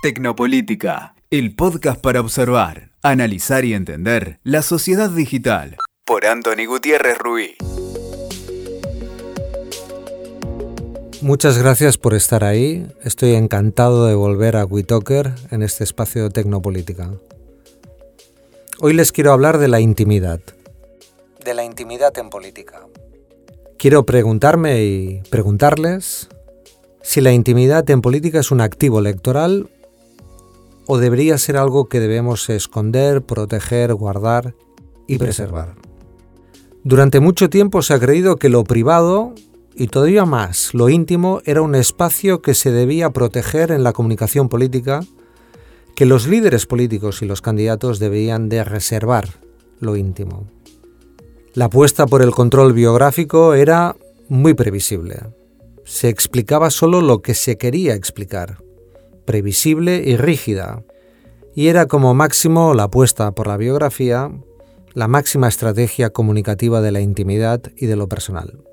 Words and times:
Tecnopolítica, 0.00 1.16
el 1.28 1.56
podcast 1.56 2.00
para 2.00 2.20
observar, 2.20 2.92
analizar 3.02 3.64
y 3.64 3.74
entender 3.74 4.38
la 4.44 4.62
sociedad 4.62 5.10
digital. 5.10 5.76
Por 6.04 6.24
Anthony 6.24 6.66
Gutiérrez 6.68 7.18
Ruiz. 7.18 7.56
Muchas 11.20 11.58
gracias 11.58 11.98
por 11.98 12.14
estar 12.14 12.44
ahí. 12.44 12.86
Estoy 13.02 13.34
encantado 13.34 14.06
de 14.06 14.14
volver 14.14 14.54
a 14.54 14.64
WeTalker 14.64 15.32
en 15.50 15.64
este 15.64 15.82
espacio 15.82 16.22
de 16.22 16.30
Tecnopolítica. 16.30 17.10
Hoy 18.78 18.92
les 18.92 19.10
quiero 19.10 19.32
hablar 19.32 19.58
de 19.58 19.66
la 19.66 19.80
intimidad. 19.80 20.38
De 21.44 21.54
la 21.54 21.64
intimidad 21.64 22.16
en 22.18 22.30
política. 22.30 22.86
Quiero 23.80 24.06
preguntarme 24.06 24.80
y 24.80 25.22
preguntarles 25.28 26.28
si 27.02 27.20
la 27.20 27.32
intimidad 27.32 27.90
en 27.90 28.00
política 28.00 28.38
es 28.38 28.52
un 28.52 28.60
activo 28.60 29.00
electoral 29.00 29.68
o 30.88 30.96
debería 30.98 31.36
ser 31.36 31.58
algo 31.58 31.88
que 31.88 32.00
debemos 32.00 32.48
esconder, 32.48 33.22
proteger, 33.22 33.92
guardar 33.92 34.54
y 35.06 35.18
preservar. 35.18 35.74
Durante 36.82 37.20
mucho 37.20 37.50
tiempo 37.50 37.82
se 37.82 37.92
ha 37.92 38.00
creído 38.00 38.36
que 38.36 38.48
lo 38.48 38.64
privado 38.64 39.34
y 39.76 39.88
todavía 39.88 40.24
más, 40.24 40.72
lo 40.72 40.88
íntimo 40.88 41.42
era 41.44 41.60
un 41.60 41.74
espacio 41.74 42.40
que 42.40 42.54
se 42.54 42.72
debía 42.72 43.10
proteger 43.10 43.70
en 43.70 43.84
la 43.84 43.92
comunicación 43.92 44.48
política, 44.48 45.00
que 45.94 46.06
los 46.06 46.26
líderes 46.26 46.64
políticos 46.64 47.20
y 47.20 47.26
los 47.26 47.42
candidatos 47.42 47.98
debían 47.98 48.48
de 48.48 48.64
reservar 48.64 49.28
lo 49.80 49.94
íntimo. 49.94 50.46
La 51.52 51.66
apuesta 51.66 52.06
por 52.06 52.22
el 52.22 52.30
control 52.30 52.72
biográfico 52.72 53.52
era 53.52 53.94
muy 54.28 54.54
previsible. 54.54 55.20
Se 55.84 56.08
explicaba 56.08 56.70
solo 56.70 57.02
lo 57.02 57.20
que 57.20 57.34
se 57.34 57.58
quería 57.58 57.94
explicar, 57.94 58.58
previsible 59.28 60.02
y 60.06 60.16
rígida, 60.16 60.84
y 61.54 61.68
era 61.68 61.84
como 61.84 62.14
máximo 62.14 62.72
la 62.72 62.84
apuesta 62.84 63.32
por 63.32 63.46
la 63.46 63.58
biografía, 63.58 64.32
la 64.94 65.06
máxima 65.06 65.48
estrategia 65.48 66.08
comunicativa 66.08 66.80
de 66.80 66.92
la 66.92 67.02
intimidad 67.02 67.60
y 67.76 67.84
de 67.84 67.96
lo 67.96 68.08
personal. 68.08 68.64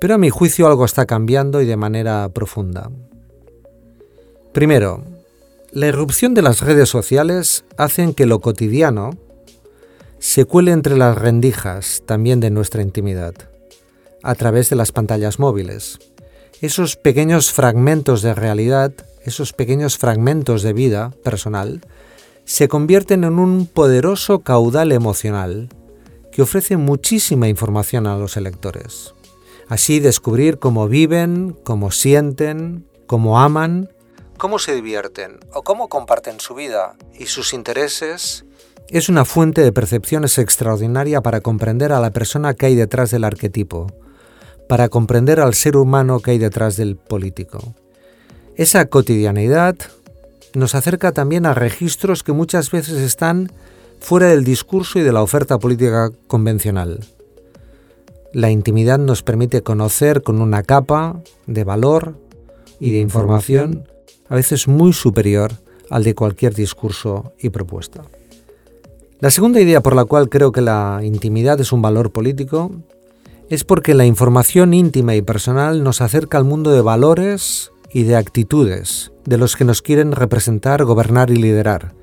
Pero 0.00 0.14
a 0.14 0.18
mi 0.18 0.28
juicio 0.28 0.66
algo 0.66 0.84
está 0.84 1.06
cambiando 1.06 1.62
y 1.62 1.66
de 1.66 1.76
manera 1.76 2.28
profunda. 2.30 2.90
Primero, 4.52 5.04
la 5.70 5.86
irrupción 5.86 6.34
de 6.34 6.42
las 6.42 6.62
redes 6.62 6.88
sociales 6.88 7.64
hacen 7.76 8.12
que 8.12 8.26
lo 8.26 8.40
cotidiano 8.40 9.10
se 10.18 10.46
cuele 10.46 10.72
entre 10.72 10.96
las 10.96 11.16
rendijas 11.16 12.02
también 12.06 12.40
de 12.40 12.50
nuestra 12.50 12.82
intimidad, 12.82 13.34
a 14.24 14.34
través 14.34 14.68
de 14.68 14.74
las 14.74 14.90
pantallas 14.90 15.38
móviles. 15.38 16.00
Esos 16.60 16.96
pequeños 16.96 17.52
fragmentos 17.52 18.22
de 18.22 18.34
realidad, 18.34 18.92
esos 19.26 19.52
pequeños 19.52 19.98
fragmentos 19.98 20.62
de 20.62 20.72
vida 20.72 21.10
personal, 21.22 21.80
se 22.44 22.68
convierten 22.68 23.24
en 23.24 23.38
un 23.38 23.66
poderoso 23.66 24.40
caudal 24.40 24.92
emocional 24.92 25.68
que 26.32 26.42
ofrece 26.42 26.76
muchísima 26.76 27.48
información 27.48 28.06
a 28.06 28.16
los 28.16 28.36
electores. 28.36 29.14
Así 29.68 30.00
descubrir 30.00 30.58
cómo 30.58 30.88
viven, 30.88 31.56
cómo 31.64 31.90
sienten, 31.90 32.86
cómo 33.06 33.40
aman, 33.40 33.90
cómo 34.38 34.58
se 34.58 34.74
divierten 34.74 35.40
o 35.52 35.62
cómo 35.62 35.88
comparten 35.88 36.40
su 36.40 36.54
vida 36.54 36.96
y 37.18 37.26
sus 37.26 37.52
intereses 37.52 38.44
es 38.88 39.08
una 39.08 39.24
fuente 39.24 39.62
de 39.62 39.72
percepciones 39.72 40.38
extraordinaria 40.38 41.20
para 41.20 41.40
comprender 41.40 41.92
a 41.92 42.00
la 42.00 42.12
persona 42.12 42.54
que 42.54 42.66
hay 42.66 42.76
detrás 42.76 43.10
del 43.10 43.24
arquetipo, 43.24 43.88
para 44.68 44.88
comprender 44.88 45.40
al 45.40 45.54
ser 45.54 45.76
humano 45.76 46.20
que 46.20 46.32
hay 46.32 46.38
detrás 46.38 46.76
del 46.76 46.96
político. 46.96 47.74
Esa 48.56 48.86
cotidianidad 48.86 49.76
nos 50.54 50.74
acerca 50.74 51.12
también 51.12 51.44
a 51.44 51.52
registros 51.52 52.22
que 52.22 52.32
muchas 52.32 52.70
veces 52.70 52.96
están 53.02 53.52
fuera 54.00 54.28
del 54.28 54.44
discurso 54.44 54.98
y 54.98 55.02
de 55.02 55.12
la 55.12 55.22
oferta 55.22 55.58
política 55.58 56.10
convencional. 56.26 57.00
La 58.32 58.50
intimidad 58.50 58.98
nos 58.98 59.22
permite 59.22 59.62
conocer 59.62 60.22
con 60.22 60.40
una 60.40 60.62
capa 60.62 61.20
de 61.46 61.64
valor 61.64 62.18
y 62.80 62.92
de 62.92 63.00
información 63.00 63.84
a 64.30 64.34
veces 64.34 64.68
muy 64.68 64.94
superior 64.94 65.52
al 65.90 66.04
de 66.04 66.14
cualquier 66.14 66.54
discurso 66.54 67.34
y 67.38 67.50
propuesta. 67.50 68.04
La 69.20 69.30
segunda 69.30 69.60
idea 69.60 69.82
por 69.82 69.94
la 69.94 70.06
cual 70.06 70.30
creo 70.30 70.50
que 70.50 70.62
la 70.62 71.00
intimidad 71.02 71.60
es 71.60 71.72
un 71.72 71.82
valor 71.82 72.10
político 72.10 72.70
es 73.50 73.64
porque 73.64 73.92
la 73.92 74.06
información 74.06 74.72
íntima 74.72 75.14
y 75.14 75.20
personal 75.20 75.84
nos 75.84 76.00
acerca 76.00 76.38
al 76.38 76.44
mundo 76.44 76.72
de 76.72 76.80
valores 76.80 77.70
y 77.90 78.04
de 78.04 78.16
actitudes 78.16 79.12
de 79.24 79.38
los 79.38 79.56
que 79.56 79.64
nos 79.64 79.82
quieren 79.82 80.12
representar, 80.12 80.84
gobernar 80.84 81.30
y 81.30 81.36
liderar. 81.36 81.94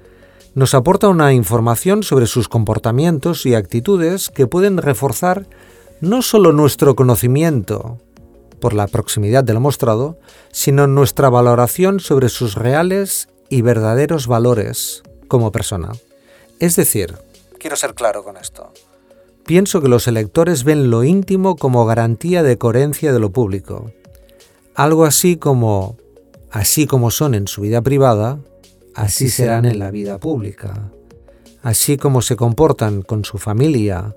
Nos 0.55 0.73
aporta 0.75 1.09
una 1.09 1.33
información 1.33 2.03
sobre 2.03 2.27
sus 2.27 2.47
comportamientos 2.47 3.45
y 3.45 3.55
actitudes 3.55 4.29
que 4.29 4.45
pueden 4.45 4.77
reforzar 4.77 5.47
no 6.01 6.21
solo 6.21 6.51
nuestro 6.51 6.95
conocimiento 6.95 7.97
por 8.59 8.73
la 8.73 8.87
proximidad 8.87 9.43
de 9.43 9.53
lo 9.53 9.59
mostrado, 9.59 10.17
sino 10.51 10.87
nuestra 10.87 11.29
valoración 11.29 11.99
sobre 11.99 12.29
sus 12.29 12.55
reales 12.55 13.27
y 13.49 13.61
verdaderos 13.61 14.27
valores 14.27 15.03
como 15.27 15.51
persona. 15.51 15.91
Es 16.59 16.75
decir, 16.75 17.15
quiero 17.57 17.75
ser 17.75 17.93
claro 17.93 18.23
con 18.23 18.37
esto, 18.37 18.71
pienso 19.45 19.81
que 19.81 19.87
los 19.87 20.07
electores 20.07 20.63
ven 20.63 20.89
lo 20.89 21.03
íntimo 21.03 21.55
como 21.55 21.85
garantía 21.85 22.43
de 22.43 22.57
coherencia 22.57 23.11
de 23.11 23.19
lo 23.19 23.31
público. 23.31 23.91
Algo 24.75 25.05
así 25.05 25.37
como, 25.37 25.97
así 26.51 26.87
como 26.87 27.11
son 27.11 27.35
en 27.35 27.47
su 27.47 27.61
vida 27.61 27.81
privada, 27.81 28.39
así 28.95 29.29
serán 29.29 29.65
en 29.65 29.79
la 29.79 29.91
vida 29.91 30.19
pública. 30.19 30.91
Así 31.61 31.97
como 31.97 32.21
se 32.21 32.35
comportan 32.35 33.01
con 33.01 33.23
su 33.23 33.37
familia 33.37 34.15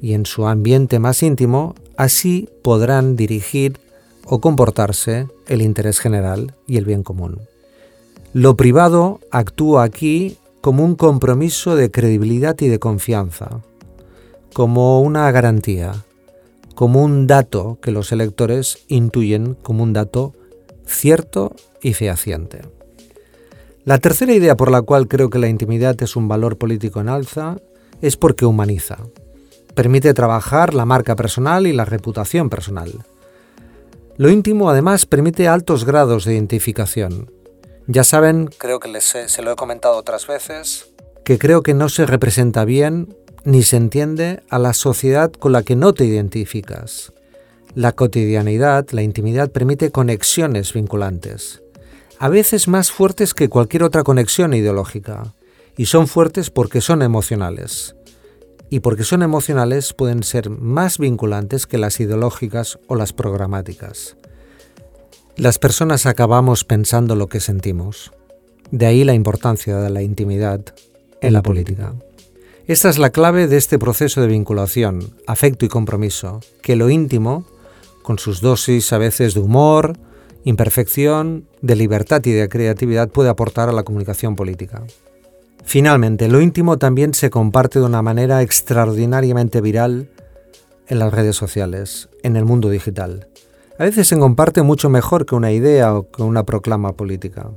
y 0.00 0.14
en 0.14 0.26
su 0.26 0.46
ambiente 0.46 0.98
más 0.98 1.22
íntimo, 1.22 1.74
así 1.96 2.48
podrán 2.62 3.16
dirigir 3.16 3.78
o 4.26 4.40
comportarse 4.40 5.28
el 5.46 5.60
interés 5.60 5.98
general 5.98 6.54
y 6.66 6.78
el 6.78 6.84
bien 6.84 7.02
común. 7.02 7.40
Lo 8.32 8.56
privado 8.56 9.20
actúa 9.30 9.84
aquí 9.84 10.38
como 10.60 10.84
un 10.84 10.94
compromiso 10.94 11.76
de 11.76 11.90
credibilidad 11.90 12.56
y 12.60 12.68
de 12.68 12.78
confianza, 12.78 13.60
como 14.54 15.02
una 15.02 15.30
garantía, 15.30 16.04
como 16.74 17.02
un 17.02 17.26
dato 17.26 17.78
que 17.80 17.90
los 17.90 18.12
electores 18.12 18.84
intuyen 18.88 19.54
como 19.54 19.82
un 19.82 19.92
dato 19.92 20.32
cierto 20.86 21.54
y 21.82 21.94
fehaciente. 21.94 22.62
La 23.84 23.98
tercera 23.98 24.32
idea 24.32 24.56
por 24.56 24.70
la 24.70 24.82
cual 24.82 25.08
creo 25.08 25.30
que 25.30 25.38
la 25.38 25.48
intimidad 25.48 26.02
es 26.02 26.16
un 26.16 26.26
valor 26.26 26.56
político 26.56 27.00
en 27.00 27.08
alza 27.08 27.56
es 28.00 28.16
porque 28.16 28.46
humaniza. 28.46 28.98
Permite 29.74 30.14
trabajar 30.14 30.72
la 30.72 30.84
marca 30.84 31.16
personal 31.16 31.66
y 31.66 31.72
la 31.72 31.84
reputación 31.84 32.48
personal. 32.48 32.92
Lo 34.16 34.30
íntimo 34.30 34.70
además 34.70 35.06
permite 35.06 35.48
altos 35.48 35.84
grados 35.84 36.24
de 36.24 36.34
identificación. 36.34 37.30
Ya 37.86 38.04
saben, 38.04 38.48
creo 38.58 38.80
que 38.80 38.88
les 38.88 39.04
se 39.04 39.42
lo 39.42 39.52
he 39.52 39.56
comentado 39.56 39.96
otras 39.96 40.26
veces, 40.26 40.90
que 41.24 41.38
creo 41.38 41.62
que 41.62 41.74
no 41.74 41.88
se 41.88 42.06
representa 42.06 42.64
bien 42.64 43.14
ni 43.44 43.62
se 43.62 43.76
entiende 43.76 44.42
a 44.48 44.58
la 44.58 44.72
sociedad 44.72 45.30
con 45.32 45.52
la 45.52 45.62
que 45.62 45.76
no 45.76 45.92
te 45.92 46.04
identificas. 46.04 47.12
La 47.74 47.92
cotidianidad, 47.92 48.86
la 48.90 49.02
intimidad 49.02 49.50
permite 49.50 49.90
conexiones 49.90 50.72
vinculantes, 50.72 51.62
a 52.18 52.28
veces 52.28 52.68
más 52.68 52.90
fuertes 52.90 53.34
que 53.34 53.48
cualquier 53.48 53.82
otra 53.82 54.02
conexión 54.02 54.54
ideológica, 54.54 55.34
y 55.76 55.86
son 55.86 56.06
fuertes 56.06 56.50
porque 56.50 56.80
son 56.80 57.02
emocionales 57.02 57.96
y 58.70 58.80
porque 58.80 59.04
son 59.04 59.22
emocionales 59.22 59.92
pueden 59.92 60.22
ser 60.22 60.50
más 60.50 60.98
vinculantes 60.98 61.66
que 61.66 61.78
las 61.78 62.00
ideológicas 62.00 62.78
o 62.86 62.94
las 62.94 63.12
programáticas. 63.12 64.16
Las 65.36 65.58
personas 65.58 66.06
acabamos 66.06 66.64
pensando 66.64 67.16
lo 67.16 67.26
que 67.26 67.40
sentimos. 67.40 68.12
De 68.70 68.86
ahí 68.86 69.04
la 69.04 69.14
importancia 69.14 69.76
de 69.78 69.90
la 69.90 70.02
intimidad 70.02 70.60
en 71.20 71.32
la 71.32 71.42
política. 71.42 71.94
Esta 72.66 72.88
es 72.88 72.96
la 72.96 73.10
clave 73.10 73.46
de 73.46 73.58
este 73.58 73.78
proceso 73.78 74.22
de 74.22 74.26
vinculación, 74.26 75.14
afecto 75.26 75.66
y 75.66 75.68
compromiso, 75.68 76.40
que 76.62 76.76
lo 76.76 76.88
íntimo, 76.88 77.44
con 78.02 78.18
sus 78.18 78.40
dosis 78.40 78.90
a 78.94 78.96
veces 78.96 79.34
de 79.34 79.40
humor, 79.40 79.98
imperfección, 80.44 81.46
de 81.60 81.76
libertad 81.76 82.22
y 82.24 82.32
de 82.32 82.48
creatividad, 82.48 83.10
puede 83.10 83.28
aportar 83.28 83.68
a 83.68 83.72
la 83.72 83.82
comunicación 83.82 84.34
política. 84.34 84.82
Finalmente, 85.62 86.26
lo 86.28 86.40
íntimo 86.40 86.78
también 86.78 87.12
se 87.12 87.28
comparte 87.28 87.80
de 87.80 87.84
una 87.84 88.00
manera 88.00 88.40
extraordinariamente 88.40 89.60
viral 89.60 90.08
en 90.88 90.98
las 91.00 91.12
redes 91.12 91.36
sociales, 91.36 92.08
en 92.22 92.34
el 92.36 92.46
mundo 92.46 92.70
digital. 92.70 93.28
A 93.78 93.84
veces 93.84 94.08
se 94.08 94.18
comparte 94.18 94.62
mucho 94.62 94.88
mejor 94.88 95.26
que 95.26 95.34
una 95.34 95.52
idea 95.52 95.94
o 95.94 96.10
que 96.10 96.22
una 96.22 96.44
proclama 96.44 96.94
política. 96.94 97.50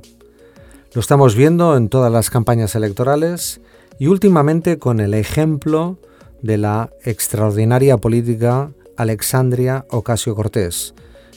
Lo 0.92 1.00
estamos 1.00 1.34
viendo 1.34 1.78
en 1.78 1.88
todas 1.88 2.12
las 2.12 2.28
campañas 2.28 2.74
electorales 2.74 3.62
y 3.98 4.06
últimamente 4.06 4.78
con 4.78 5.00
el 5.00 5.14
ejemplo 5.14 5.98
de 6.42 6.56
la 6.56 6.90
extraordinaria 7.04 7.96
política 7.96 8.70
Alexandria 8.96 9.86
Ocasio 9.90 10.34
Cortés, 10.34 10.94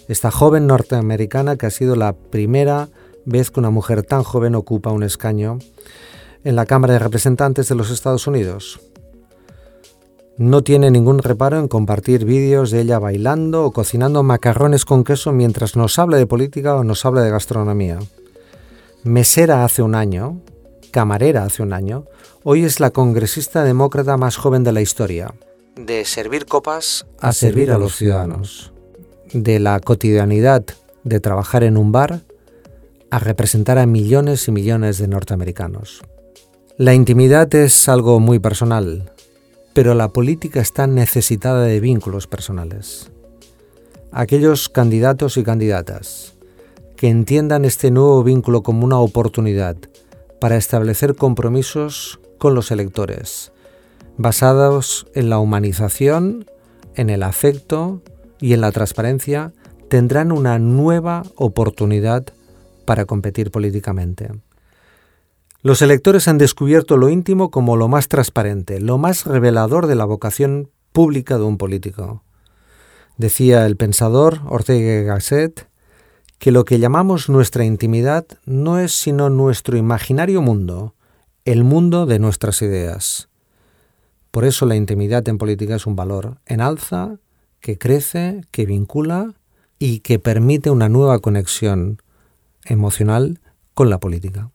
esta 0.08 0.32
joven 0.32 0.68
norteamericana 0.68 1.56
que 1.56 1.66
ha 1.66 1.72
sido 1.72 1.96
la 1.96 2.14
primera 2.14 2.90
vez 3.26 3.52
que 3.52 3.60
una 3.60 3.70
mujer 3.70 4.04
tan 4.04 4.24
joven 4.24 4.56
ocupa 4.56 4.92
un 4.92 5.04
escaño 5.04 5.60
en 6.44 6.56
la 6.56 6.66
Cámara 6.66 6.94
de 6.94 7.00
Representantes 7.00 7.70
de 7.70 7.76
los 7.76 7.92
Estados 7.92 8.28
Unidos. 8.28 8.80
No 10.38 10.64
tiene 10.64 10.90
ningún 10.90 11.20
reparo 11.20 11.60
en 11.60 11.68
compartir 11.68 12.26
vídeos 12.26 12.72
de 12.72 12.82
ella 12.82 12.98
bailando 12.98 13.64
o 13.64 13.72
cocinando 13.72 14.24
macarrones 14.24 14.86
con 14.86 15.04
queso 15.04 15.32
mientras 15.32 15.76
nos 15.76 16.00
habla 16.00 16.18
de 16.18 16.26
política 16.26 16.76
o 16.76 16.84
nos 16.84 17.06
habla 17.06 17.22
de 17.22 17.30
gastronomía. 17.30 18.00
Mesera 19.04 19.64
hace 19.64 19.82
un 19.82 19.94
año, 19.94 20.42
camarera 20.92 21.44
hace 21.44 21.64
un 21.64 21.74
año, 21.74 22.06
hoy 22.44 22.64
es 22.64 22.80
la 22.80 22.92
congresista 22.92 23.64
demócrata 23.64 24.18
más 24.18 24.36
joven 24.36 24.64
de 24.64 24.72
la 24.72 24.82
historia. 24.82 25.34
De 25.76 26.06
servir 26.06 26.46
copas 26.46 27.08
a 27.20 27.34
servir 27.34 27.72
a 27.72 27.78
los 27.78 27.96
ciudadanos. 27.96 28.74
De 29.34 29.60
la 29.60 29.80
cotidianidad 29.80 30.64
de 31.04 31.20
trabajar 31.20 31.64
en 31.64 31.78
un 31.78 31.92
bar 31.92 32.22
a 33.10 33.20
representar 33.20 33.78
a 33.78 33.86
millones 33.86 34.48
y 34.48 34.52
millones 34.52 34.98
de 34.98 35.08
norteamericanos. 35.08 36.02
La 36.78 36.94
intimidad 36.94 37.54
es 37.56 37.90
algo 37.90 38.20
muy 38.20 38.40
personal, 38.40 39.12
pero 39.74 39.94
la 39.94 40.10
política 40.10 40.62
está 40.62 40.88
necesitada 40.88 41.64
de 41.64 41.80
vínculos 41.80 42.28
personales. 42.28 43.12
Aquellos 44.12 44.70
candidatos 44.70 45.38
y 45.38 45.44
candidatas 45.44 46.34
que 46.96 47.10
entiendan 47.10 47.66
este 47.66 47.92
nuevo 47.92 48.24
vínculo 48.24 48.64
como 48.64 48.86
una 48.86 49.00
oportunidad 49.00 49.76
para 50.42 50.58
establecer 50.58 51.16
compromisos 51.16 52.20
con 52.40 52.56
los 52.56 52.72
electores, 52.72 53.52
basados 54.18 55.06
en 55.14 55.30
la 55.30 55.38
humanización, 55.38 56.50
en 56.96 57.12
el 57.12 57.22
afecto 57.22 58.02
y 58.40 58.54
en 58.54 58.62
la 58.62 58.72
transparencia, 58.72 59.54
tendrán 59.88 60.32
una 60.32 60.58
nueva 60.58 61.22
oportunidad 61.36 62.26
para 62.86 63.06
competir 63.06 63.52
políticamente. 63.52 64.32
Los 65.62 65.84
electores 65.84 66.28
han 66.28 66.40
descubierto 66.40 66.98
lo 66.98 67.10
íntimo 67.10 67.52
como 67.52 67.78
lo 67.78 67.88
más 67.88 68.08
transparente, 68.08 68.82
lo 68.82 68.98
más 68.98 69.28
revelador 69.28 69.86
de 69.86 69.94
la 69.94 70.06
vocación 70.06 70.72
pública 70.92 71.38
de 71.38 71.44
un 71.44 71.60
político. 71.60 72.24
Decía 73.16 73.68
el 73.68 73.78
pensador 73.78 74.40
Ortega 74.48 75.04
Gasset 75.04 75.68
que 76.42 76.50
lo 76.50 76.66
que 76.66 76.80
llamamos 76.80 77.30
nuestra 77.30 77.66
intimidad 77.66 78.26
no 78.46 78.80
es 78.80 78.94
sino 78.94 79.30
nuestro 79.30 79.78
imaginario 79.78 80.42
mundo, 80.42 80.96
el 81.46 81.64
mundo 81.64 82.08
de 82.08 82.18
nuestras 82.18 82.64
ideas. 82.64 83.30
Por 84.32 84.46
eso 84.46 84.66
la 84.66 84.76
intimidad 84.76 85.30
en 85.30 85.38
política 85.38 85.76
es 85.76 85.86
un 85.86 85.96
valor 85.96 86.40
en 86.48 86.60
alza, 86.60 87.20
que 87.60 87.78
crece, 87.78 88.42
que 88.50 88.66
vincula 88.66 89.36
y 89.78 90.00
que 90.00 90.18
permite 90.18 90.72
una 90.72 90.90
nueva 90.90 91.20
conexión 91.20 92.02
emocional 92.66 93.40
con 93.76 93.92
la 93.92 94.00
política. 94.00 94.50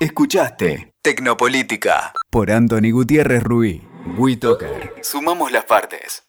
Escuchaste 0.00 0.94
Tecnopolítica 1.02 2.14
por 2.30 2.50
Anthony 2.50 2.90
Gutiérrez 2.90 3.42
Ruiz. 3.42 3.82
WeToker. 4.16 4.94
Sumamos 5.02 5.52
las 5.52 5.66
partes. 5.66 6.27